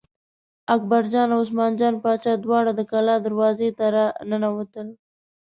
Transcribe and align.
اکبرجان 0.75 1.27
او 1.33 1.39
عثمان 1.43 1.71
جان 1.79 1.93
باچا 2.03 2.33
دواړه 2.45 2.71
د 2.75 2.81
کلا 2.91 3.15
دروازې 3.27 3.69
ته 3.77 3.85
را 3.95 4.05
ننوتل. 4.29 4.87